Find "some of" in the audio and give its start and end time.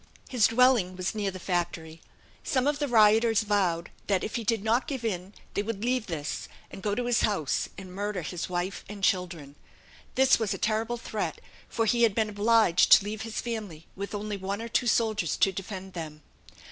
2.43-2.79